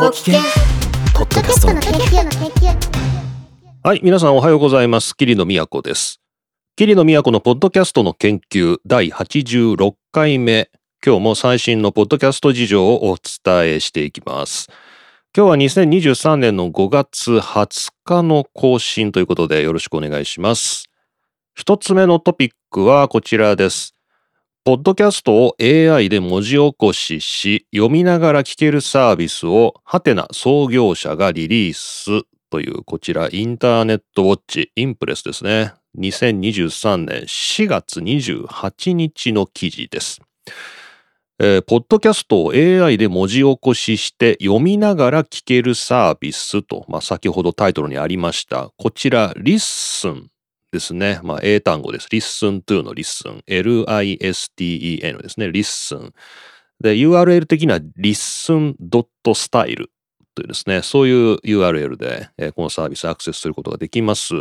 [0.00, 0.40] ご機嫌
[1.12, 5.14] ポッドキャストの研究の研究はい、皆さんおはようございます。
[5.14, 6.22] 桐野都です。
[6.74, 10.70] 桐野都のポッドキャストの研究第86回目。
[11.04, 14.68] 今日も最新のポッドキャスト事情をお伝えしていきます。
[15.36, 20.88] 今日は2023年の5月20日の更新ということでよろしくお願いします。
[21.54, 23.94] 一つ目のトピックはこちらです。
[24.62, 35.72] ポッドキャストを AI で文字起こしし、読みながら聞けるサービスをハテナ創業者がリリースというこちらインターネットウォッチインプレスですね。
[35.98, 40.20] 2023年4月28日の記事です。
[41.38, 48.70] えーポッドキャストを AI で文字起こしして読みながら聞けるサービスと、まあ、先ほどタイトルにありました。
[48.76, 50.29] こちら、 Listen
[50.72, 51.20] ですね。
[51.22, 52.08] まあ、英単語です。
[52.10, 53.42] listen to の listen。
[53.46, 55.50] L-I-S-T-E-N ですね。
[55.50, 56.12] Listen。
[56.80, 59.86] で、URL 的には listen.style
[60.34, 64.34] というですね、そういう URL で、えーこのサービスアクセスすることができます。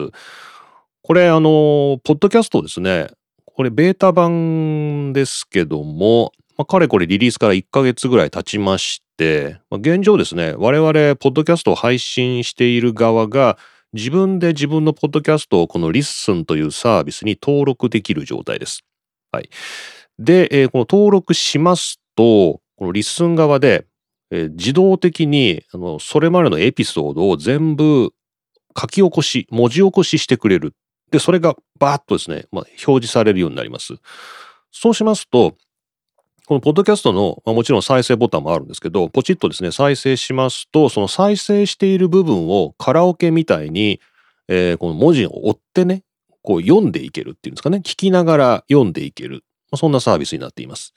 [1.01, 3.07] これ、あの、ポッドキャストですね。
[3.45, 13.57] これ、ベータ版ですけども、まあ、かれこれリリースから1ヶ月ぐらい経ちまして、まあ、現状ですね、我々、ポッドキャストを配信している側が、
[13.93, 18.83] 自分で自分のポッドキャストをこの Listen というサービスに登録できる状態です。
[19.31, 19.49] はい。
[20.19, 23.85] で、えーこの登録しますと、この Listen 側で、
[24.31, 28.11] えー自動的にあのそれまでのエピソードを全部
[28.79, 30.75] 書き起こし、文字起こししてくれる。
[31.11, 33.95] で、それがバーッとですね、まあ、表示されるようになります。
[34.71, 35.55] そうしますと、
[36.49, 44.01] このポッドキャストの、まあ、もちろん再生ボタンもあるんですけど、ポチッとですね、再生しますと、その再生している部分をカラオケみたいに、
[44.47, 46.01] えーこの文字を追ってね、
[46.41, 49.43] こう読んでいけるっていうんですかね、聞きながら読んでいける。
[49.69, 50.95] まあ、そんなサービスになっています。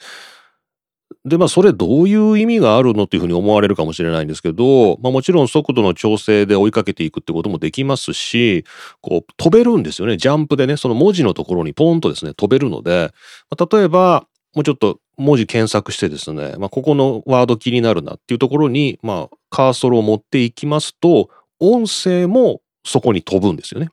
[1.27, 8.65] で、まあ、それどういう意味があるのっていうふうに思われるかもしれないんですけど、まあ、もちろん速度の調整で追いかけていくってこともできますし、
[9.03, 10.17] こう、飛べるんですよね。
[10.17, 13.13] ジャンプでね、その文字のところにポンとですね、飛べるので、
[13.51, 21.29] まあ例えば、もうちょっと文字検索してですね、まあ、ここのワード気になるなっていうところに、まあ、カーソルを持っていきますと、
[21.61, 23.91] 音声もそこに飛ぶんですよね。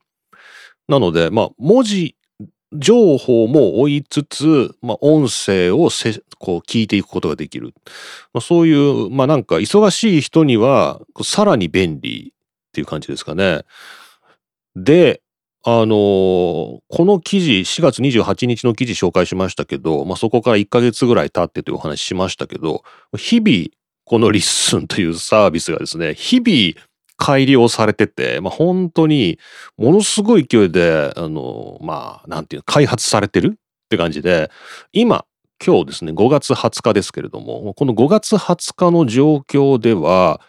[0.87, 2.15] なので、まあ、文字
[2.73, 5.89] 情報も追いつつ、まあ、音声を
[6.37, 7.73] こう聞いていくことができる。
[8.33, 12.33] まあ、そういう、まあなんか忙しい人にはさらに便利
[12.69, 13.63] っていう感じですかね。
[14.75, 15.21] で、
[15.65, 22.83] あのーこの記事、4月28日の記事紹介しましたけど、まあそこから1ヶ月ぐらい経ってというお話しましたけど、
[23.17, 23.67] 日々
[24.05, 26.87] この Listen というサービスがですね、日々
[27.17, 29.37] 改良されてて、まあ本当に
[29.77, 33.57] ものすごい勢いで、あの、まあ、なんていうの、開発されてるっ
[33.89, 34.49] て感じで、
[34.93, 35.25] 今、
[35.63, 40.39] 今日ですね、5月20日ですけれども、この5月20日の状況では、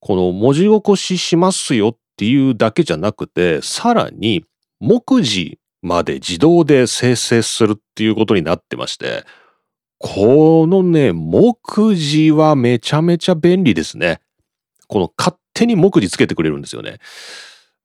[0.00, 4.44] この文字起こししますよっっていうだけじゃなくて、さらに
[4.80, 9.24] 目次まで自動で生成するっていうことになってまして、
[9.98, 11.56] このね、目
[11.94, 14.20] 次はめちゃめちゃ便利ですね。
[14.88, 16.98] この勝手に目次つけてくれるんですよね。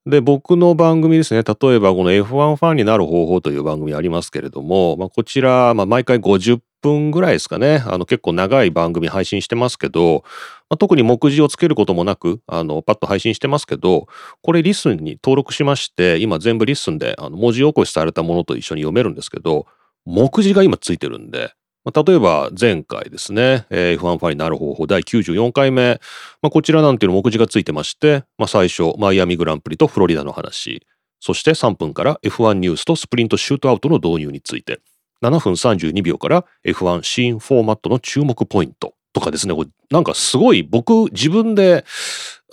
[0.05, 10.23] で、僕の番組ですね、例えばこの F1 ファンになる方法という番組ありますけれども、まあ、こちら、まあ、毎回50分ぐらいですかね、あの結構長い番組配信してますけど、
[10.69, 14.07] まあ、特に目次をつけることもなく、あの、パッと配信してますけど、
[14.41, 19.66] これ Listen に登録しまして、今全部 Listen であの文字起こしされたものと一緒に読めるんですけど、
[20.06, 21.51] 目次が今ついてるんで、
[21.85, 26.01] まあ例えば前回ですね、えー F1 ファンになる方法第94回目、
[26.41, 30.85] まあ、こちらなんていうの目次がついてまして、まあ、最初、マイアミグランプリとフロリダの話、
[31.19, 34.81] そして3分から F1 ニュースとスプリントシュートアウトの導入について、
[35.23, 38.97] 7分32秒から F1 新フォーマットの注目ポイント。
[39.17, 41.85] とかですね、これなんかすごい僕自分で、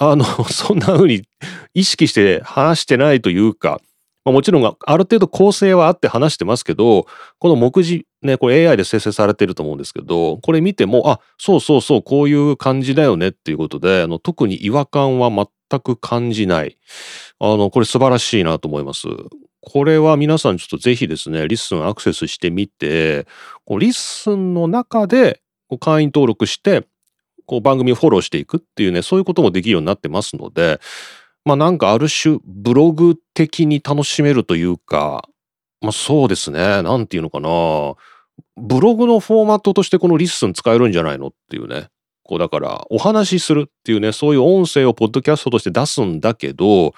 [0.01, 1.23] あの、 そんな風に
[1.75, 3.81] 意識して話してないというか、
[4.25, 7.07] まあ、もちろんある程度構成はあって話してますけど、
[7.39, 16.79] この目次ね、これ AI で生成されてると思うんですけど、これ見ても、あ、そうそうそう、こういう感じだよねっていうことで、あの特に違和感は全く感じない。
[17.39, 19.09] あの、これ素晴らしいなと思います。
[19.61, 23.27] これは皆さんちょっとぜひですね、 Listen アクセスしてみて、
[23.67, 26.87] こう Listen の中でこう会員登録して、
[27.47, 30.81] こう番組をフォローしていくっていうね、そういうこともできるようになってますので、
[31.45, 35.29] まあなんかある種ブログ的に楽しめるというか、
[35.81, 37.95] まあそうですね、なんていうのかな。
[38.57, 41.89] ブログのフォーマットとしてこの Listen 使えるんじゃないのっていうね。
[42.23, 46.95] こうだからお話しするっていうね、そういう音声をポッドキャストとして出すんだけど、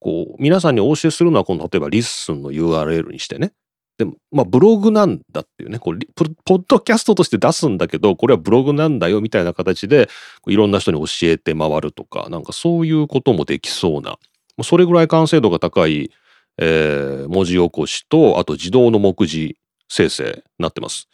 [0.00, 3.52] こう皆さんにお教えするのはこの例えばリッスンの URL にしてね、
[3.98, 5.98] で、まあ、ブログなんだっていうね、こう
[6.44, 10.08] ポッドキャストとして出すんだけど、これはブログなんだよみたいな形で、
[10.46, 14.18] いろんな人に教えて回るとか、なんかそういうこともできそうな、
[14.62, 16.10] それぐらい完成度が高い、
[16.58, 19.56] えー文字起こしと、あと自動の目次
[19.88, 21.08] 生成になってます。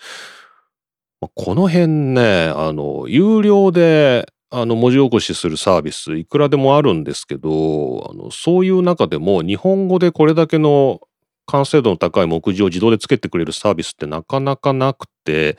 [1.34, 11.00] この辺ね、あの、有料で、あの、文字起こしするサービス、いくらでもあるんですけど、あの、そういう中でも、日本語でこれだけの
[11.48, 15.58] 完成度の高い目次を自動でつけてくれるサービスってなかなかなくて、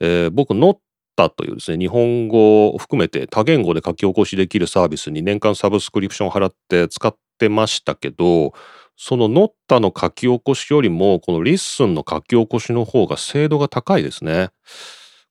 [0.00, 8.54] えー僕、 Notta というですね、日本語を含めて多言語で書き起こしできるサービスに年間サブスクリプションを払って使ってましたけど、
[8.96, 14.48] その Notta の書き起こしよりも、この Listen の書き起こしの方が精度が高いですね。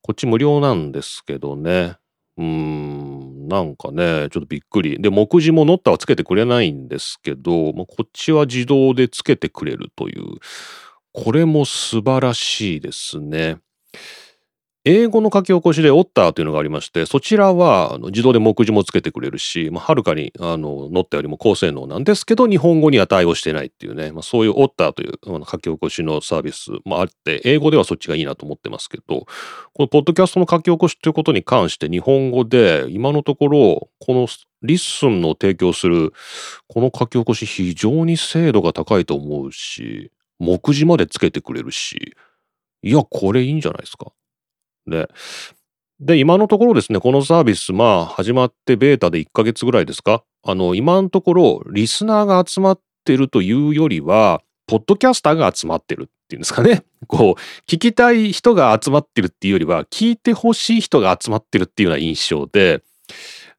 [0.02, 1.98] こっち無料なんですけどね。
[2.40, 5.02] うん、なんかね、ちょっとびっくり。
[5.02, 10.24] で、目次も Notta はつけてくれないんですけど、まあ、こっちは自動でつけてくれるという、
[11.12, 13.58] これも素晴らしいですね。
[14.92, 29.28] 英語の書き起こしでオッターというのがありまして、そちらは自動で目次もつけてくれるし、まあ、はるかにあの Notta よりも高性能なんですけど、日本語には対応してないっていうね、まあ、そういうオッターという書き起こしのサービスもあって、英語ではそっちがいいなと思ってますけど、
[29.74, 34.28] このポッドキャストの書き起こしということに関して日本語で今のところこの
[34.64, 36.14] Listen の提供する
[36.68, 42.16] この書き起こし非常に精度が高いと思うし目次までつけてくれるし
[42.82, 44.08] いやこれいいんじゃないですか。
[44.88, 45.10] で
[46.00, 50.24] で今のところですねこのサービスまあ始まってベータで1ヶ月ぐらいですか？
[50.44, 56.84] あの今のところリスナーが集まってるというよりはポッドキャスターが集まってるっていうんですかね。
[57.08, 62.82] こう聞きたい人が集まってるっていうよりは聞いてほしい人が集まってるっていうような印象で、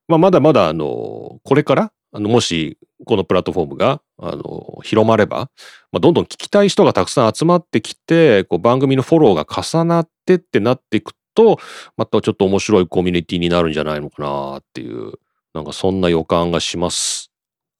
[0.08, 5.50] まあ、まだまだあのこれからあのもしこのプラットフォームがあの広まれば、
[5.92, 11.58] まあ、どんどん聞きたい人がたくさん集まってきてこう番組のフォローが重なってってなっていくと
[11.96, 15.14] またちょっと面白いコミュニティになるんじゃないのかなっていう
[15.54, 17.30] なんかそんな予感がします。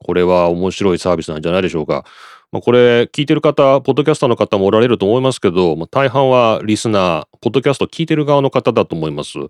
[0.05, 2.05] これは面白いサービスなんじゃないでしょうか。
[2.53, 9.39] まあ、これ聞いてる方、ポッドキャスターの方もおられると思いますけど、まあ、大半はリスナー、ポッドキャスト聞いてる側の方だと思います。
[9.39, 9.47] ま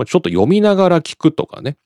[0.00, 1.76] あ、ちょっと読みながら聞くとかね。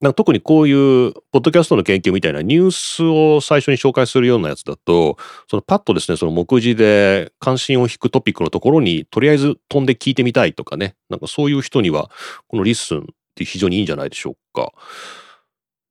[0.00, 5.16] なんか特にこういうポッドキャストの研究みたいなニュースを最初に紹介するようなやつだと、
[5.48, 12.10] そのパッとですね、その目次で関心を引くトピックのところにとりあえず飛んで聞いてみたいとかね、なんかそういう人には
[12.46, 13.02] この Listen っ
[13.34, 14.72] て非常にいいんじゃないでしょうか。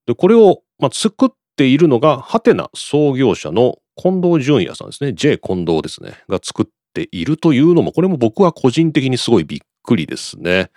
[0.06, 5.14] で、これを、まあ、作っているのが、ハテナ創業者の近藤淳也さんですね。
[5.14, 6.14] J 近藤ですね。
[6.30, 10.72] が作っているというのも、これも僕は個人的にすごいびっくりですね。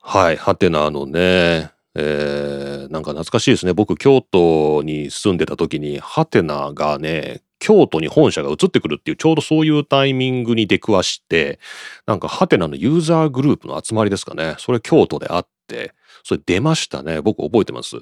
[0.00, 0.36] はい。
[0.36, 3.74] ハテナのね、えー、なんか懐かしいですね。
[3.74, 11.60] 僕、京都に住んでた時に、ハテナがね、京都に本社が移ってくるっていう、ちょうどそういうタイミングに出くわして、
[12.06, 14.56] なんかハテナのユーザーグループの集まりですかね。
[14.58, 15.94] それ京都であって、
[16.24, 17.20] それ出ましたね。
[17.20, 17.96] 僕覚えてます。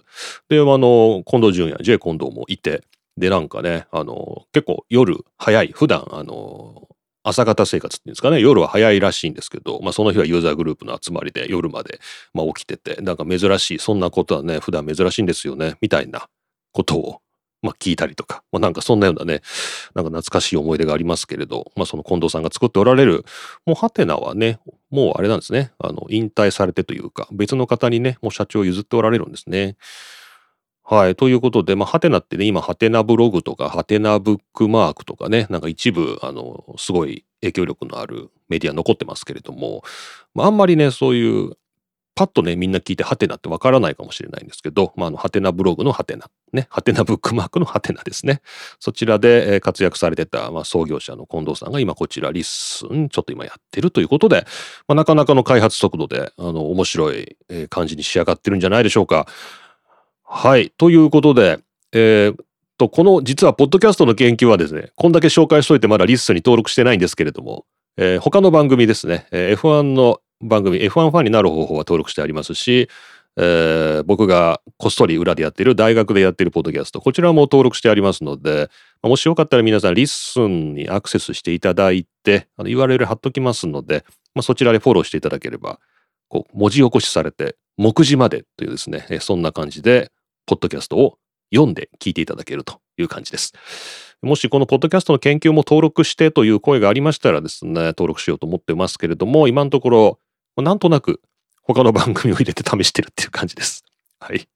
[0.48, 2.82] で、あの、近藤淳也、J 近藤もいて、
[3.16, 6.88] で、なんかね、あの、結構夜早い、普段、あの、
[7.22, 12.00] 朝方生活っていうんですかね、夜は早いらしいんですけど、まあその日はユーザーグループの集まりで夜まで、
[12.32, 16.28] まあ、起きてて、なんか珍しい、そんなことはね、普段珍しいんですよね、みたいな
[16.72, 17.20] ことを、
[17.62, 19.42] まあ聞いたりとか、まあなんかそんなようなね、
[19.94, 23.24] なんか懐かしい思い出がありますけれど、まあその近藤さんが作っておられる、
[23.66, 24.58] もうハテナはね、
[24.90, 29.76] もうあれなんですね、あの、引退されてというか、別の方にね、もう社長を譲っておられるんですね。
[30.92, 31.14] はい。
[31.14, 39.84] ということで、まあ、ハテナってね、今、ハテナブログとか、ハテナブックマークとかね、なんか一部、あの、すごい影響力のあるメディア残ってますけれども、
[40.34, 41.52] まあ、あんまりね、そういう、
[42.16, 48.42] パッとね、みんな聞いてハテナってわからないかもしれないんですけど、まあ、あの、ハテナブログのハテナ、ね、ハテナブックマークのハテナですね。
[48.80, 54.44] そちらでえー活躍されてた、まあ、創業者の近藤さんが今こちら Listen、ちょっと今やってるということで、
[54.88, 59.26] まあ、なかなかの開発速度で、あの、面白いえー感じに仕上がってるんじゃないでしょうか。
[60.32, 60.70] はい。
[60.78, 61.58] ということで、
[61.92, 62.36] えーっ
[62.78, 72.88] と、この実はポッドキャストの研究はですね、こんだけ紹介しといてまだ Listen に登録してないんですけれども、えー他の番組ですね、えー F1 の番組、F1 ファンになる方法は登録してありますし、
[73.38, 78.70] えー僕がこっそり裏でやっている大学でやっているポッドキャスト、こちらも登録してありますので、
[79.02, 84.04] もしよかったら皆さん Listen にアクセスしていただいて、あの URL 貼っときますので、
[84.36, 85.80] まあ、そちらでフォローしていただければ、
[86.28, 90.12] こう文字起こしされて、目次までというですね、そんな感じで、
[90.50, 91.16] ポッドキャストを
[91.54, 93.52] 読んで聞いていただけるという感じです。
[94.20, 100.18] もしこのポッドキャストの研究も登録してという声がありましたらですね、登録しようと思ってますけれども、今のところ、
[100.56, 101.20] なんとなく
[101.62, 103.84] 他の番組を入れて試してるっていう感じです。
[104.18, 104.48] はい。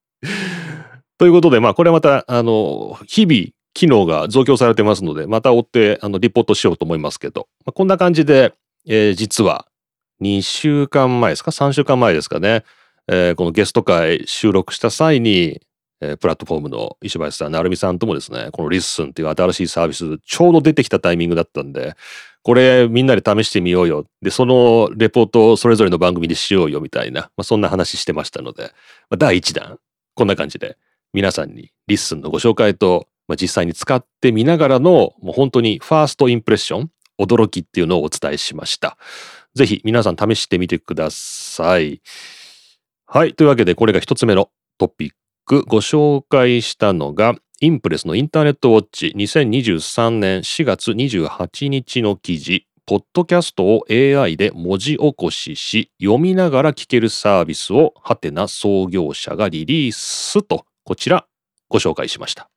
[1.16, 8.52] ということで、まあこれはまた、あの、日々機能が増強されてますので、また追ってあのリポートしようと思いますけど、まあ、こんな感じで、
[8.86, 9.66] えー、実は
[10.20, 12.64] 2週間前ですか ?3 週間前ですかね。
[13.08, 15.60] えー、このゲスト回収録した際に、
[16.12, 21.94] え、プラットフォームの石橋さん、成美さんともですね、この Listen っていう新しいサービス、ちょうど出てきたタイミングだったんで、
[22.42, 24.06] これみんなで試してみようよ。
[24.20, 28.64] で、そのレポートをそれぞれの番組でしようよみたいな、まあ、そんな話してましたので、
[29.08, 29.78] まあ、第1弾、
[30.14, 30.76] こんな感じで
[31.14, 38.98] 皆さんに Listen のご紹介と、まあ、実際に使ってみながらの、もう本当にファーストインプレッション、驚きっていうのをお伝えしました。
[39.54, 42.02] ぜひ皆さん試してみてください。
[43.06, 43.34] はい。
[43.34, 45.10] というわけで、これが一つ目のトピッ
[45.44, 45.64] ク。
[45.66, 61.26] ご紹介したのが、インプレスのインターネットウォッチ2023年4月28日の記事、ポッドキャストを AI で文字起こしし、読みながら聞けるサービスをハテナ創業者がリリースと、こちら
[61.68, 62.50] ご紹介しました。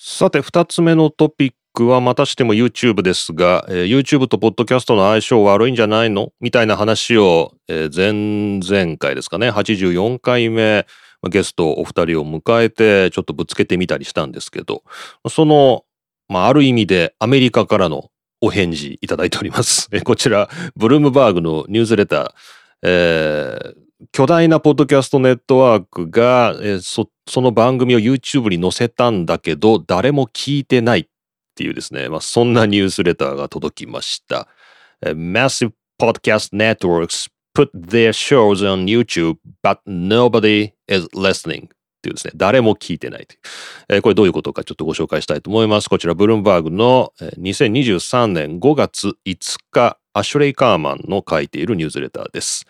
[0.00, 6.32] さて、二つ目のトピックはまたしても YouTube ですが、えー、YouTube と Podcast の相性悪いんじゃないの？
[6.40, 10.86] みたいな話を、えー、前々回ですかね、84回目、
[11.30, 14.82] ゲストお二人を迎えて、ちょっとぶつけてみたりしたんですけど、
[15.28, 15.84] その、
[16.28, 19.88] まあ、ある意味でアメリカからのお返事いただいております。
[20.02, 22.30] こちら、ブルームバーグのニュースレター、
[22.82, 23.74] えー、
[24.10, 31.08] 巨大なポッドキャストネットワークが、えー、そその番組を YouTube に載せたんだけど誰も聞いてない。
[31.58, 34.46] ていうですね、まあ、そんなニュースレターが届きました。
[35.02, 41.68] Massive podcast networks put their shows on YouTube but nobody is listening っ
[42.00, 43.26] ていうですね、誰も聞いてないい。
[43.88, 45.90] えー、これどういうことかちょっとご紹介したいと思います。
[45.90, 52.66] こちら、ブルームバーグの2023年5月5日、アシュレイ・カーマンの書いているニュースレターです。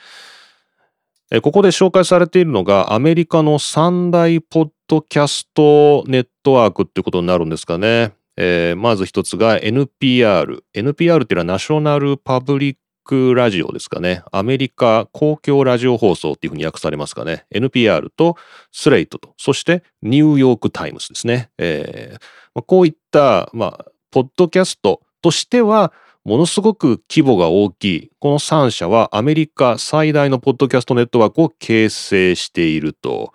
[1.42, 8.14] ここで紹介されているのがアメリカの三大ポッドキャストネットワークっていうことになるんですかね。
[8.40, 10.62] えー、まず一つが NPR。
[10.72, 14.22] NPR っていうのは National Public Radio ですかね。
[14.30, 17.46] アメリカ公共ラジオ放送っていうふうに訳されますかね。
[17.52, 18.36] NPR と
[18.70, 21.50] Slate と、そしてニューヨークタイムズですね。
[21.58, 25.92] えー、こういった、まあ、ポッドキャストとしては、
[26.24, 28.10] ものすごく規模が大きい。
[28.20, 33.32] この3社はアメリカ最大のポッドキャストネットワークを形成していると。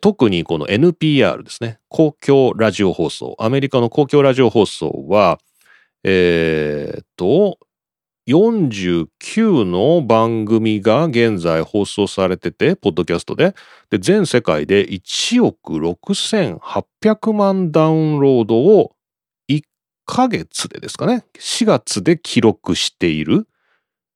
[0.00, 1.78] 特にこの NPR ですね。
[1.88, 3.36] 公共ラジオ放送。
[3.38, 5.38] アメリカの公共ラジオ放送は、
[6.02, 7.58] えー、っと、
[8.28, 13.54] 49の番組が現在放送されてて、ポッドキャストで。
[13.88, 18.96] で、全世界で1億6800万ダウンロードを
[19.48, 19.62] 1
[20.04, 23.46] ヶ月でですかね、4月で記録している。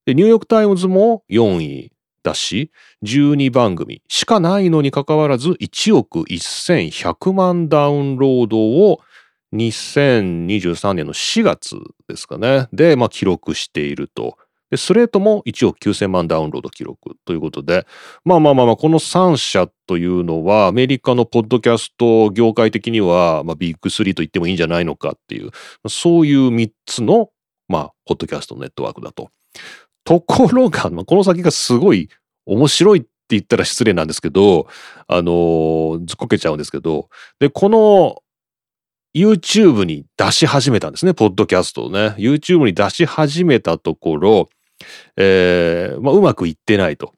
[0.05, 2.71] で、ニューヨークタイムズも4位だし、
[3.03, 8.99] 12番組しかないのにかかわらず1億1100万ダウンロードを
[9.53, 11.75] 2023年の4月
[12.07, 12.67] ですかね。
[12.71, 14.37] で、まあ記録していると。
[14.71, 17.85] で、スレートも1億9000万ダウンロード記録ということで、
[18.23, 25.51] まあまあまあまあ、この3社というのは、アメリカのポッドキャスト業界的には、まあ、ビッグ3と言ってもいいんじゃないのかっていう、
[25.89, 27.29] そういう3つの、
[27.67, 29.29] まあ、ポッドキャストネットワークだと。
[30.03, 32.09] ところが、まあ、この先がすごい
[32.45, 34.67] 面白いって言ったら失礼なんですけど、
[35.07, 38.21] あの、ずっこけちゃうんですけど、で、この
[39.15, 42.15] YouTube に出し始めたんですね、ポッドキャストをね。
[42.17, 44.49] YouTube に出し始めたところ、
[45.17, 47.13] えーまあ、うまくいってないと。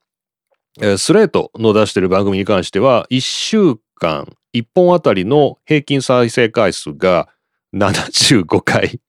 [0.82, 7.30] えー、スレートの出してる番組に関しては、1週間1本あたりの平均再生回数が
[7.76, 9.00] 75回。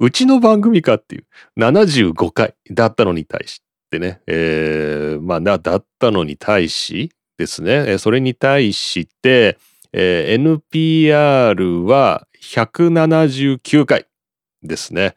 [0.00, 1.24] うちの番組かっていう
[1.58, 9.58] 75回だったのに対してね、えー、まあだったのに対しですね、それに対して、
[9.92, 14.06] えー、NPR は179回
[14.62, 15.16] ですね。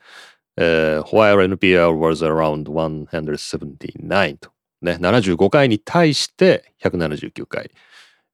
[0.60, 4.50] Uh, while NPR was around 179と。
[4.81, 7.72] ね、75回に対して179回。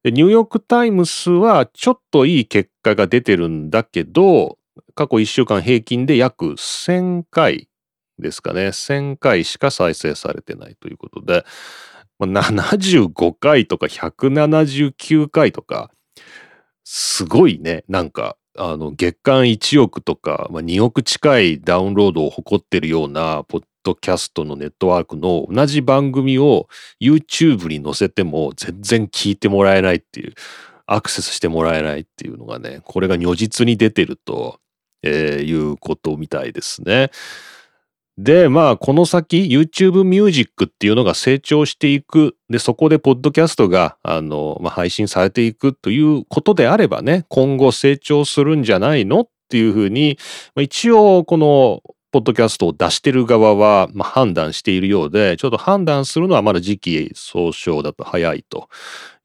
[0.05, 4.57] ニューヨークタイムスはちょっといい結果が出てるんだけど、
[4.95, 7.67] 過去1週間平均で約1000回
[8.19, 8.67] ですかね。
[8.67, 11.45] 1000回しか再生されてないということで、
[12.19, 15.91] まあ、75回とか179回とか、
[16.83, 26.67] すごいね、なんかあの月間1億とか、まあ、2億近いダウンロードを誇ってるようなポッドキャストのネットワークの同じ番組を
[27.01, 30.33] YouTube に載せても全然聞いてもらえないっていう
[30.85, 34.59] アクセスしてもらえないっていうのがねこれが如実に出てると、
[35.03, 37.11] えー、いうことみたいですね。
[38.17, 42.35] で、まあ、この先、YouTube ミュージックっていうのが成長していく。
[42.47, 50.19] で、そこで、ポッドキャストが、あの、まあ、配信されていくということであればね、今後成長するんじゃないのっていうふうに、
[50.53, 51.81] まあ、一応、この、
[52.11, 58.69] ポッドキャストを出してる側は、まあ、判断しているようで、ちょっと判断するのはまだ時期尚早だと早いと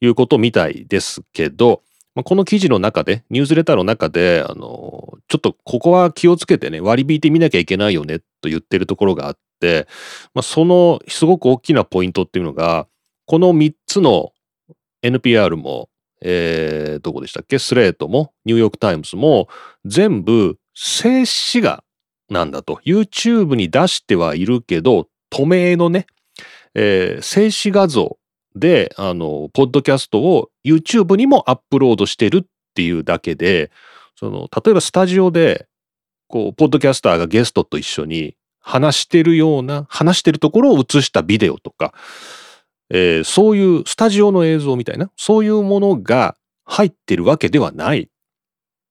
[0.00, 1.82] いうことみたいですけど、
[2.18, 9.86] まあ、この記事の中で、ニュースレターの中で、あの、ちょっとここは気をつけてね、割り引いてみなきゃいけないよねと言ってるところがあって、
[10.34, 12.88] まあ、そのすごく大きなポイントっていうのが、
[13.26, 14.32] この3つの
[15.04, 17.60] NPR も、えー、どこでしたっけ？
[17.60, 19.48] Slate も、ニューヨークタイムズも、
[19.84, 21.84] 全部静止画
[22.30, 22.80] なんだと。
[22.84, 26.08] YouTube に出してはいるけど、透明のね、
[26.74, 28.18] えー、静止画像
[28.58, 33.70] で、あの、ポッドキャストを YouTube にもアップロードしてるっていうだけで、
[34.16, 35.66] その、例えばスタジオで、
[36.28, 41.94] こう、ポッドキャスターがゲストと一緒に話してるような、話してるところを映したビデオとか、
[42.90, 48.08] えー、そういうスタジオの映像みたいな、そういうものが入ってるわけではないっ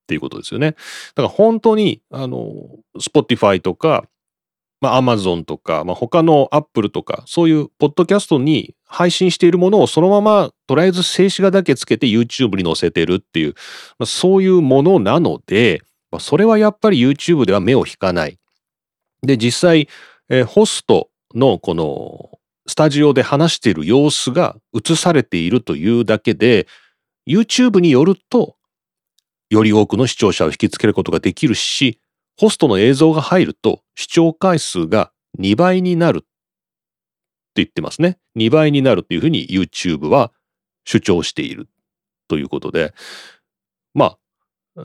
[0.07, 0.71] ていうことですよね。
[0.71, 0.77] だ
[1.17, 2.53] から本当に、あの、
[3.00, 4.05] Spotify とか、
[4.79, 13.53] まあ、Amazon とか、まあ、他の Apple とか、そういうポッドキャストに配信しているものをそのまま、とりあえず静止画だけつけて YouTube に載せてるっていう、
[14.00, 18.39] まあ、そういうものなので、まあ、それはやっぱり YouTube では目を引かない。
[19.22, 19.89] で、実際、
[20.29, 26.67] えー、ホストのこのスタジオで話している様子が映されているというだけで、
[27.27, 28.56] YouTube によると、
[29.50, 32.00] より多くの視聴者を引きつけることができるし、
[32.38, 36.27] ホストの映像が入ると視聴回数が2倍になるって
[37.56, 38.20] 言ってますね。
[38.38, 40.32] 2倍になるっていうふうに YouTube は
[40.86, 41.67] 主張している
[42.27, 42.94] ということで、
[43.94, 44.17] まあ、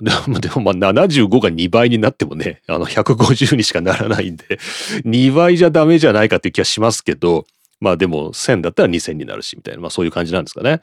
[0.01, 4.59] でも でもまあ75が2倍になってもね、あの150にしかならないんで、
[5.05, 7.47] 2倍じゃダメじゃないかっていう気がしますけど、
[7.83, 10.81] まあでも1000だったら2000になるしみたいな、まあそういう感じなんですかね。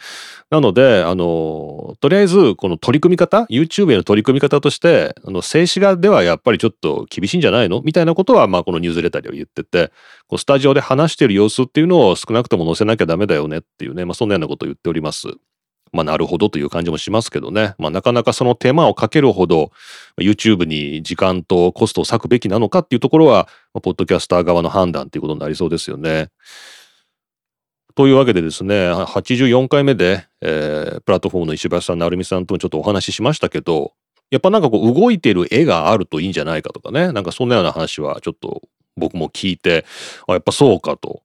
[0.50, 7.82] なので、あの、とりあえずこの取り組み方、YouTube への取り組み方として、あの静止画ではやっぱりちょっと厳しいんじゃないの？
[7.82, 9.94] みたいなことは、まあこのニュースレターでは言ってて、
[10.28, 15.30] こうスタジオで話している様子っていうのを少なくとも載せなきゃダメだよねっていうね、まあそんなようなことを言っております。
[15.92, 17.74] まあなるほどという感じもしますけどね。
[17.80, 19.72] まあなかなかその手間をかけるほど
[20.20, 26.30] YouTube に時間とコストを割くべきなのかっていうところは、ポッドキャスター側の判断っていうことになりそうですよね。
[28.00, 33.92] というわけでですね、84回目で、えー、プラットフォームの石橋さん、成美さんともちょっとお話ししましたけど、
[34.32, 38.62] やっぱなんかこう動いてる絵があるといいんじゃないかとかね、なんかそんなような話はちょっと
[38.96, 39.84] 僕も聞いて、
[40.28, 41.24] あ、やっぱそうかと。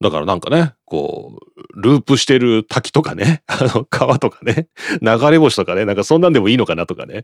[0.00, 4.68] だからなんかね、こう、ループしてる滝とかね、 あの、川とかね、
[5.00, 7.22] 流れ星とかね、なんかそんなんでもいいのかなとかね、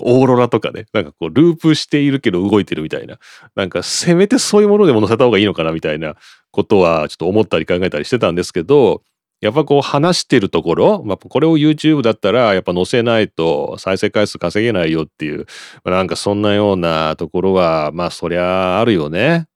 [0.00, 3.18] オーロラとかね、なんかこう、ループしているけど動いてるみたいな、
[3.54, 6.14] なんかせめてそういうものでも載せた方がいいのかなみたいな
[6.52, 9.02] ことはちょっと思ったり考えたりしてたんですけど、
[9.42, 15.46] やっぱこう話してるところ、まあ、これを YouTube だったらやっぱ載せないと再生回数稼げないよっていう、
[15.84, 19.46] まあなんかそんなようなところは、まあそりゃあるよね。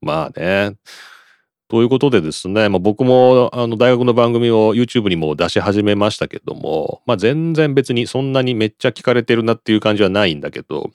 [0.00, 0.76] まあね。
[1.68, 10.90] ということでですね、まあ、僕もあの大学の番組を YouTube にも出し始めましたけども、まあ、全然別にそんなにめっちゃ聞かれてるなっていう感じはないんだけど、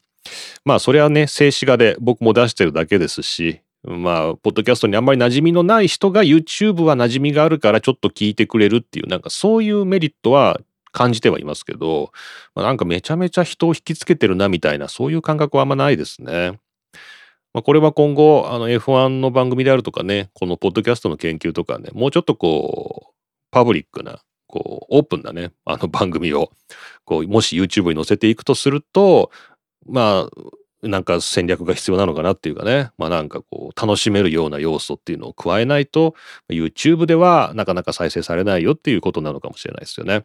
[0.66, 10.60] まあそれはね、静止画で僕も出してるだけですし、まあ、ポッドキャストにあんまり馴染みのない人が YouTube は馴染みがあるからちょっと聞いてくれるっていう、なんかそういうメリットは
[10.92, 12.12] 感じてはいますけど、
[12.56, 16.60] まあ、なんかめちゃめちゃ人を引きつけてるなみたいな、そういう感覚はあんまないですね。
[17.54, 23.14] まあ、これは今後、あの F1 の番組であるとかね、このポッドキャストの研究とかね、もうちょっとこう、
[23.52, 26.52] パブリックな、こう、オープンなね、あの番組を、
[27.06, 29.32] こう、もし YouTube に載せていくとすると、
[29.88, 36.16] まあ、なんか戦略が必要なのかなっていうかね、まあなんかこう、楽しめるような要素っていうのを加えないと、
[36.50, 40.24] YouTube ではなかなか再生されないよっていうことなのかもしれないですよね。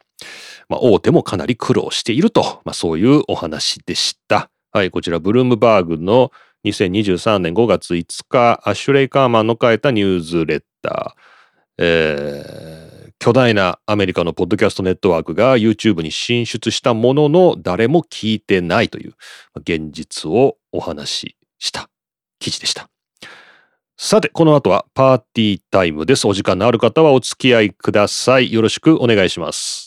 [0.69, 4.51] まあ、大手もかなり苦労していると、まあそういうお話でした。
[4.71, 6.31] はい、こちら、ブルームバーグの
[6.65, 11.25] 2023年5月5日、アッシュレイ・カーマンの書いたニュースレター。
[11.79, 19.15] えー、巨大なアメリカのポッドキャストネットワークが YouTube に進出したものの誰も聞いてないという
[19.57, 21.89] 現実をお話しした
[22.39, 22.89] 記事でした。
[23.97, 26.27] さて、この後はパーティータイムです。
[26.27, 28.53] お時間のある方はお付き合いください。
[28.53, 29.84] よろしくお願いします。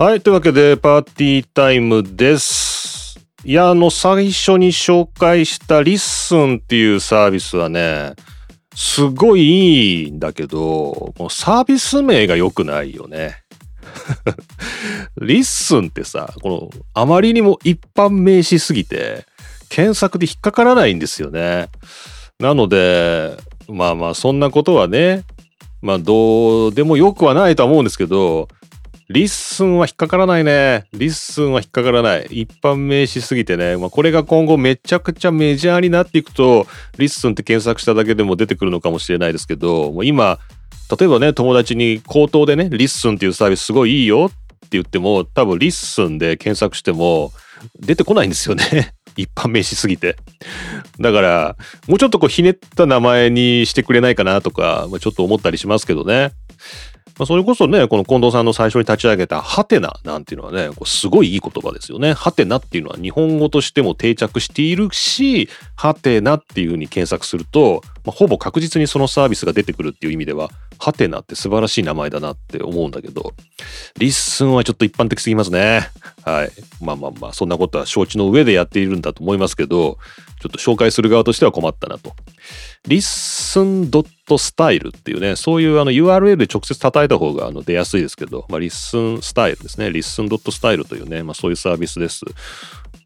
[0.00, 0.22] はい。
[0.22, 3.20] というわけで、パーティータイムです。
[3.44, 8.14] いや、あの、最初に紹介した Listen っていうサービスはね、
[8.74, 13.42] すごいいいんだけど、このサービス名が良くないよね。
[15.20, 19.26] Listen ってさ、この、あまりにも一般名詞すぎて、
[19.68, 21.68] 検索で引っかからないんですよね。
[22.38, 23.36] なので、
[23.68, 25.24] まあまあ、そんなことはね、
[25.82, 28.48] まあ、どうでもよくはないとは思うんですけど、
[29.10, 30.84] Listen は引っかからないね。
[30.92, 32.26] Listen は引っかからない。
[32.30, 33.76] 一般名詞すぎてね。
[33.76, 40.38] まあ、これが今後めちゃくちゃメジャーになっていくと、Listen って検索しただけでも出てくるのかもしれないですけど、もう今、
[40.96, 47.32] 例えばね、友達に口頭でね、 Listen っていうサービスすごいいいよって言っても、多分 Listen で検索しても
[47.80, 48.94] 出てこないんですよね。
[49.16, 50.14] 一般名詞すぎて。
[51.00, 51.56] だから、
[51.88, 56.30] もうちょっとこうひねった名前にしてくれないかなとか、まあ、ちょっと思ったりしますけどね。
[57.20, 62.14] まあ、それこそね、この近藤さんの最初に立ち上げたハテナなんていうのはね、こうすごいいい言葉ですよね。
[62.14, 73.34] ハテナっていうのは日本語としても定着しているし、ハテナっていうふうに検索すると、まあ、ほぼ確実にそのサービスが出てくるっていう意味では、ハテナって素晴らしい名前だなって思うんだけど、
[73.98, 75.90] Listen はちょっと一般的すぎますね。
[76.24, 76.50] はい。
[76.80, 79.98] まあまあまあ、そんなことは承知の上でやっているんだと思いますけど、
[80.40, 82.14] ちょっと紹介する側としては困ったなと。
[82.88, 89.90] Listen ドットスタイルっていうね、そういうあの URL で直接叩いた方があの出やすいですけど、まあ、 Listen スタイルですね。
[89.90, 92.24] Listen ドットスタイルというね、まあ、そういうサービスです。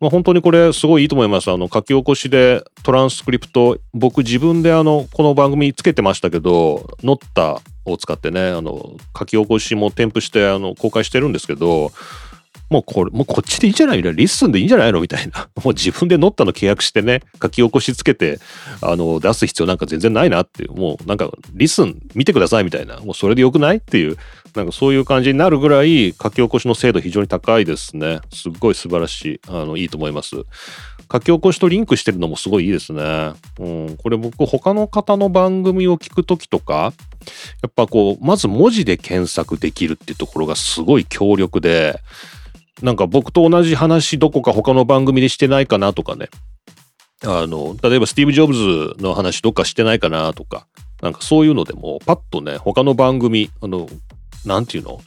[0.04, 1.50] まあ、本当にこれすごいいいと思います。
[1.50, 11.90] あの書き起こしでトランスクリプト、僕自分であのこの番組つけてましたけど、 Notta を使ってね、あの書き起こしも添付してあの公開してるんですけど、
[12.70, 14.02] もうこれ、もうこっちでいいんじゃない？
[14.02, 15.00] の Listen でいいんじゃないの？
[15.00, 15.48] みたいな。
[15.62, 18.40] もう自分で乗ったの契約してね、書き起こしつけて、
[18.80, 23.76] あの、出す必要なんか全然ないなっていう、もうなんか、 Listen 見てくださいみたいな、もうそれでよくない？
[23.76, 24.16] っていう、
[24.54, 28.20] なんかそういう感じになるぐらい書き起こしの精度非常に高いですね。
[28.32, 30.36] すっごい素晴らしい、あの、いいと思います。
[31.12, 33.32] 書き起こしとリンクしてるのもすごいいいですね。
[33.58, 36.92] うん、これ僕他の方の番組を聞くときとか、
[37.62, 42.00] やっぱこう、まず文字で検索できるっていうところがすごい強力で、
[42.82, 46.28] なんか僕と同じ話どこか他の番組でしてないかなとかね。
[47.24, 50.66] あの、例えばスティーブ・ジョブズの話どっかしてないかなとか、
[51.00, 53.88] なんかそういうのでもパッとね、他の番組、あの、
[54.44, 55.00] なんていうの？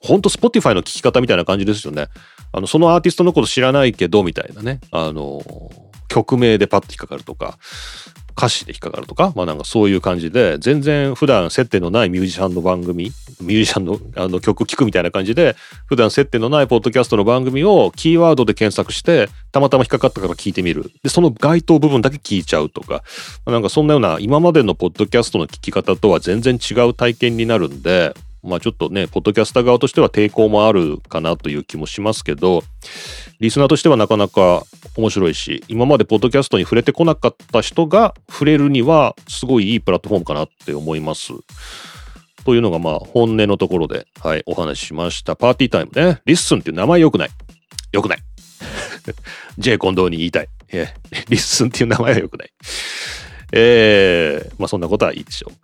[0.00, 2.08] ほんと Spotify の聞き方みたいな感じですよね。
[2.52, 4.80] あの、そのアーティストのこと知らないけど、みたいなね。
[4.92, 5.42] あの、
[6.08, 7.58] 曲名でパッと引っかかるとか、
[8.36, 20.90] 歌詞で引っかかるとか、まあなんかそういう感じで、全然普段接点のないミュージシャンの番組、ミュージシャンのあの曲聴くみたいな感じで、普段接点のないポッドキャストの番組をキーワードで検索して、たまたま引っかかったから聞いてみる。
[21.02, 23.02] で、その該当部分だけ聞いちゃうとか、
[23.44, 32.62] まあ、なんかそんなような今までのポッドキャストの聞き方とは全然違う体験になるんで、まあちょっとね、ポッドキャスター側としては抵抗もあるかなという気もしますけど、
[33.44, 34.64] リスナーとしてはなかなか
[34.96, 41.34] 面白いし、今までポッドキャストに触れてこなかった人が触れるにはすごいいいプラットフォームかなって思います。
[42.46, 45.36] というのがまあ本音のところで、はい、お話ししました。
[45.36, 46.22] パーティータイムね。
[46.24, 47.30] Listen っていう名前良くない。
[47.92, 48.18] 良くない。
[49.58, 50.48] J 近藤に言いたい。
[50.72, 52.52] Listen っていう名前は良くない。
[53.52, 55.54] えー、まあそんなことはいいでしょう。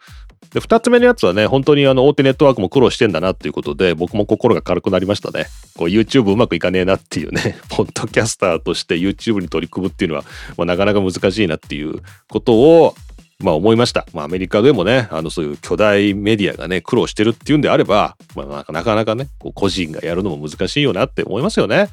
[0.52, 5.46] で、二つ目のやつはね、本当にあの大手ネットワークも苦労してんだなっていうことで、僕も心が軽くなりましたね。
[5.76, 10.24] YouTube うまくいかねえなっていうね、 ポッドキャスターとして YouTube に取り組むっていうのは、
[10.56, 12.94] まあ、なかなか難しいなっていうことを、
[13.38, 14.06] まあ思いました。
[14.12, 21.88] まあアメリカでもね、あのそういう巨大メディアがね、苦労してるっていうんであれば、まあなかなかね、こう個人がやるのも難しいよなって思いますよね。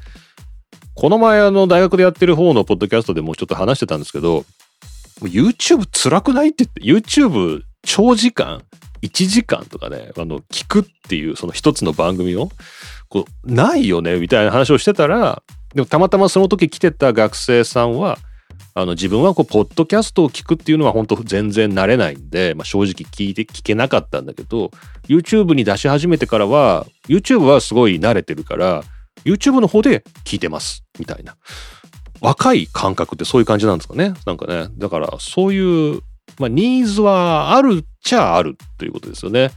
[0.94, 4.44] この前あの大学でやってる方のポッドキャストでもちょっと話してたんですけど、
[5.22, 8.62] YouTube 辛くないって言って、YouTube 長時間、
[9.00, 12.50] 1時間とかね、あの、聞くっていう、その一つの番組を、
[13.08, 15.42] こう、ないよね、みたいな話をしてたら、
[15.74, 18.18] でもたまたまその時来てた学生さんは、
[18.74, 24.70] あの自分はこうポッドキャストを聞くっていうのは本当全然慣れないんで、まあ、正直聞いて聞けなかったんだけど
[25.08, 28.84] YouTube に出し始めてからは YouTube はすごい慣れてるから
[29.24, 31.36] YouTube の方で聞いてますみたいな。
[32.20, 34.68] 若い感覚ってそういう感じなんですかねなんかね。
[34.76, 36.00] だからそういう
[36.38, 39.50] まあ、ニーズはあるっちゃあるということですよね。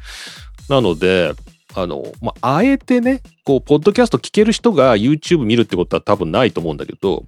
[0.70, 1.34] なので、
[1.76, 7.26] あの、まあ、あえてね、こう、ポッドキャスト聞ける人が YouTube 見るってことは多分ないと思うんだけど、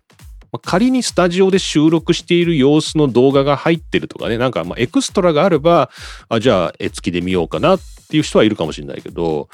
[0.51, 5.89] まあ、仮にスタジオで収録している様子の動画が入ってるとかね、なんかまエクストラがあれば、
[6.29, 9.49] あじゃあ絵付きで見ようかなっていう人はいるかもしれないけど、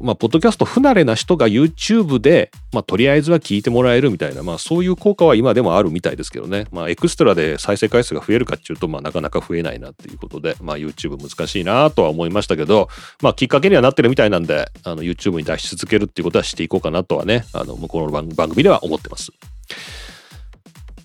[0.00, 6.66] まあ、ポッドキャスト不慣れな人が YouTube で、まあ、とりあえずは聞いてもらえるみたいな、まあ、そういう効果は今でもあるみたいですけどね。
[6.70, 12.88] まあ、エクストラで再生回数が増えるかっていうと、まあ、なかなか増えないなっていうことで、まあ、YouTube 難しいなとは思いましたけど、
[13.22, 19.32] まあ、きっかけにはなってるみたいなんで、あの、YouTube に出し続けるっていうことはしていこうかなとはね、あの、向こうの番組では思ってます。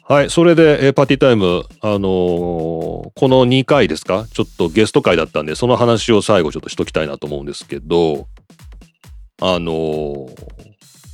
[0.06, 0.30] はい。
[0.30, 4.28] それで、えー、パーティータイム、あのー、この2回ですか？
[4.34, 8.28] ちょっとゲスト会だったんで、その話を最後ちょっとしときたいなと思うんですけど、
[9.46, 10.54] あのー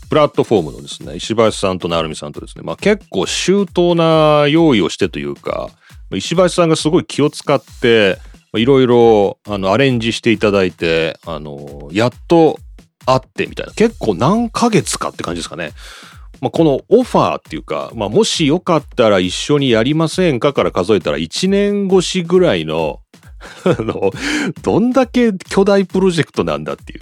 [0.09, 5.69] プラットフォームのですね、石橋さんと成美さんとですね、まあ結構周到な用意をしてというか、
[6.11, 8.17] 石橋さんがすごい気を使って、
[8.55, 12.57] いろいろあのアレンジしていただいて、あの、やっと
[13.05, 15.73] 会ってみたいな、結構何ヶ月かって感じですかね。
[16.41, 23.01] まあ、このオファーっていうか、まあ、もしよかったら一緒にやりませんかから数えたら1年越しぐらいの
[23.63, 24.11] あの、
[24.61, 27.01] どんだけ巨大プロジェクトなんだっていう。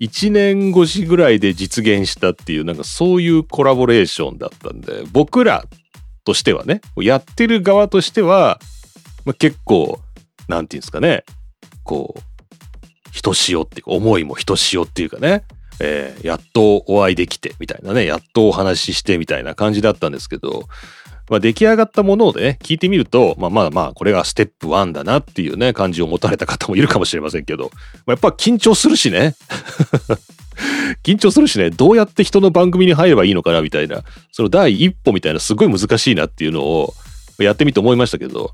[0.00, 5.64] 1年越しぐらいで実現したっていう、なんかそういうコラボレーションだったんで、僕ら
[6.24, 8.60] としてはね、やってる側としては、
[9.24, 10.00] まあ、結構、
[10.48, 11.24] なんていうんですかね、
[11.84, 12.20] こう、
[13.12, 15.44] ひとしおっていうか、思いもひとしおっていうかね、
[15.80, 20.68] えー、やっとお会いできてみたいなね、やっとお話ししてみたいな感じだったんですけど、
[21.30, 27.70] まあ、出来上がったものをね、聞いてみると、まあまあまあ、これがステップ1だなっていうね、感じを持たれた方もいるかもしれませんけど、
[28.06, 29.34] まあ、やっぱ緊張するしね。
[31.04, 36.94] 緊張するしね、どうやって人の番組に入ればいいのかなみたいな、その第一歩みたいなすごい難しいなっていうのを
[37.38, 38.52] やってみて思いましたけど、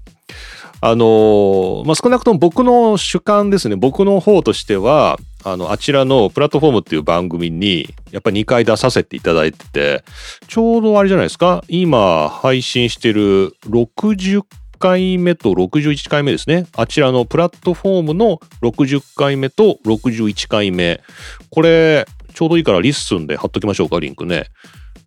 [0.80, 10.04] あのー、まあ、少なくとも僕の主観ですね、僕の方としては、あの、あちらのプラットフォームっていう番組に、やっぱ2回出させていただいてて、
[10.48, 14.42] ちょうどあれじゃないですか、今配信してる60
[14.78, 16.66] 回目と61回目ですね。
[16.76, 21.02] あちらのプラットフォームの60回目と61回目。
[21.50, 24.46] これ、ちょうどいいから Listen で貼っときましょうか、リンクね。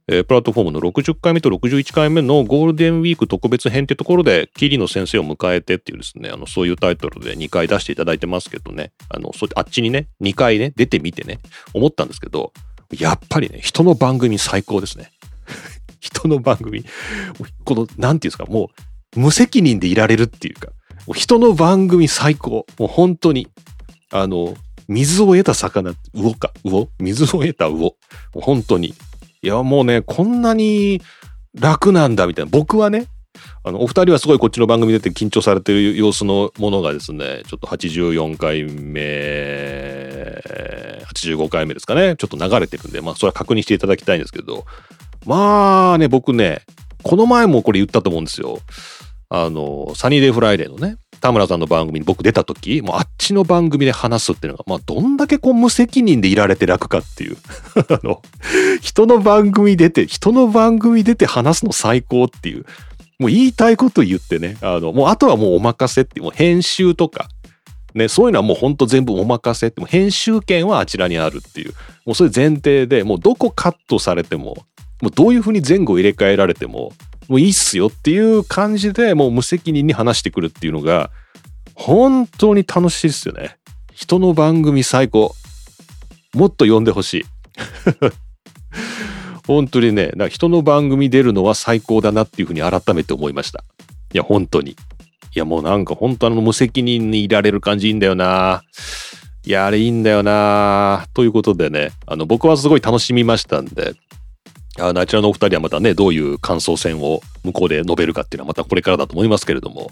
[0.09, 11.39] えー、プラットフォームの60回目と61回目のゴールデンウィーク特別編ってところで、桐野先生を迎えてっていうですね、あの、そういうタイトルで2回出していただいてますけどね、あの、そあっちにね、2回ね、出てみてね、
[11.73, 12.53] 思ったんですけど、
[12.97, 15.11] やっぱりね、人の番組最高ですね。
[15.99, 16.85] 人の番組。
[17.65, 18.69] この、なんていうんですか、も
[19.15, 20.69] う、無責任でいられるっていうか、
[21.13, 22.65] 人の番組最高。
[22.77, 23.47] もう本当に。
[24.11, 24.55] あの、
[24.87, 26.87] 水を得た魚、魚か、魚？
[26.99, 27.77] 水を得た魚。
[27.77, 27.95] も
[28.35, 28.93] う本当に。
[29.41, 31.01] いや、もうね、こんなに
[31.53, 32.51] 楽なんだみたいな。
[32.51, 33.07] 僕はね、
[33.63, 40.41] あの、お二人はすごいこっちの番組出て緊張されてる様子のものがですね、ちょっと84回目、
[41.13, 44.65] 85回目ですかね、ちょっと流れてるんで、まあ、それは確認していただきたいんですけど、
[45.25, 46.61] まあね、僕ね、
[47.03, 48.59] この前もこれ言ったと思うんですよ。
[49.29, 57.37] あの、サニーデイフライデーのね、田村さんの番組に僕出た時、もうあっちの番組で話すっていうのが、まあどんだけこう無責任でいられて楽かっていう。
[57.89, 58.21] あの、
[58.81, 62.65] 人の番組出て、人の番組出て話すの最高っていう。
[63.19, 67.29] もう言いたいこと言ってね、あの、もうあとはもうお任せって、もう編集とか、
[67.95, 71.73] ね、そういうのはもうほんと全部お任せって、もう編集権はあちらにあるっていう、
[72.05, 74.57] もうそれ前提で、もうどこカットされても、
[75.01, 76.93] もうどういうふうに前後入れ替えられても、
[77.27, 81.11] もういいっすよっていう感じでもう無責任に話してくるっていうのが
[81.73, 83.57] 本当に楽しいですよね。
[83.93, 85.33] 人の番組最高。
[86.33, 87.25] もっと呼んでほしい。
[89.47, 93.63] 本当にね、人の番組出るのは最高だなっていうふうに改めて思いました。
[94.13, 94.71] いや、本当に。
[94.71, 94.75] い
[95.35, 98.63] や、もうなんか本当あの無責任にいられる感じいいんだよな。
[99.45, 101.05] いや、あれいいんだよな。
[101.13, 103.93] ということでね、あの、僕はすごい楽しみましたんで、
[104.79, 109.89] あのあちらのお二人はまたね、どういう感想戦を向こうで述べるかっていうのはまたこれからだと思いますけれども、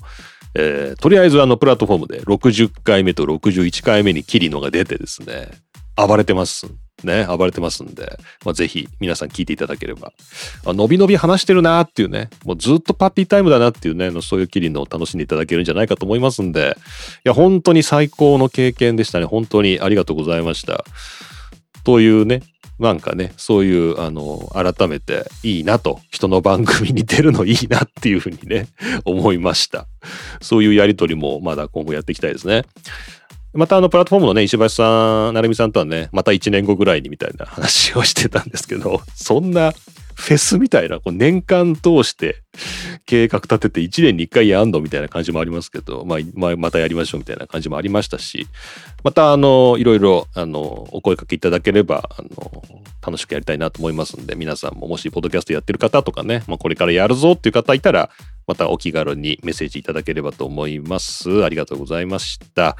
[0.55, 5.49] えー、とりあえずあのプラットフォームで60回目と61回目にキリノが出てですね、
[5.95, 6.67] 暴れてます。
[7.03, 10.13] ね、暴れてますんで、まあ、ぜひ皆さん聞いていただければ。
[10.65, 16.77] あのびのび話してるなーっていうね、もうずっとパーティータイムだなっていうね、そういうキリノを楽しんでいただけるんじゃないかと思いますんで、
[17.25, 19.25] いや、本当に最高の経験でしたね。
[19.25, 20.85] 本当にありがとうございました。
[21.83, 22.41] というね、
[22.79, 28.67] なんかね、そういう、あの、改めていいなと、人の番組に出るのいいなっていうふうにね、
[29.05, 29.87] 思いました。
[30.41, 32.63] そういうやりとりもまだ今後やっていきたいですね。
[33.53, 39.73] またあのプラットフォームのね、石橋さん、成美さんとはね、また1年後ぐらいにみたいな話をしてたんですけど、そんな
[40.15, 42.41] フェスみたいな、こう年間通して
[43.05, 48.47] 計画立てて1年に1回やんのみたいな感じもありますけど、まあ、ま、またやりましょうみたいな感じもありましたし、
[49.03, 50.59] また、あの、いろいろ、あの、
[50.91, 52.63] お声かけいただければ、あの、
[53.05, 58.09] 楽しくやりたいなと思いますんで、皆さんももし、ポッドキャストやってる方とかね、まあ、これからやるぞっていう方いたら、
[58.47, 61.43] またお気軽にメッセージいただければと思います。
[61.43, 62.77] ありがとうございました。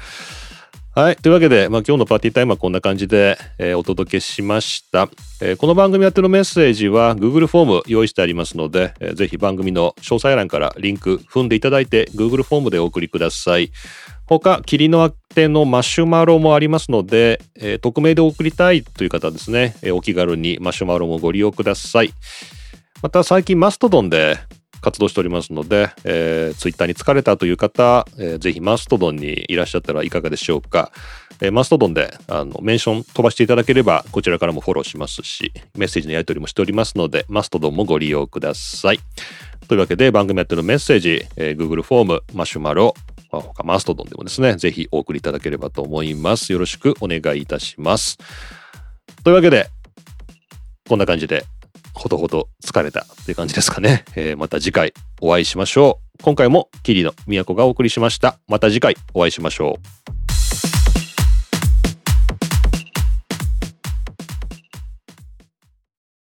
[0.98, 1.16] はい。
[1.16, 5.10] というわけで、まあ、今日のパーティータイムはこんな感じで、えー、お届けしました、
[5.42, 13.72] えー、この番組やってのメッセージは Google フォーム用意してありますので、えー、ぜひ番組の詳細欄からリンク踏んでいただいて Google フォームでお送りください。
[14.24, 22.14] 他、霧のあてのマシュマロもありますので、えー、匿名で送りたいという方ですね、えー、お気軽にマシュマロもご利用ください。
[23.02, 24.38] また最近マストドンで
[24.86, 30.92] 活動しておりますので、えー、ツイッターに疲れたという方、えー、ぜひマストドンにいらっしゃったらいかがでしょうか。
[31.40, 39.00] えー、マストドンであのメンション飛ばしていただければこちらからもフォローしますし、メッセージのやり取りもしておりますので、マストドンもご利用ください。
[39.66, 42.94] というわけで番組やってのメッセージ、えー、Google フォーム、マシュマロ、
[43.32, 46.52] 他マストドンでもですね、ぜひお送りいただければと思います。
[46.52, 48.18] よろしくお願いいたします。
[49.24, 49.68] というわけで、
[50.88, 51.44] こんな感じで、
[51.96, 54.04] ほどほど疲れたっていう感じですかね。
[54.14, 56.22] えー、また次回お会いしましょう。
[56.22, 58.38] 今回もキリの都がお送りしました。
[58.48, 59.78] また次回お会いしましょ
[60.72, 60.75] う。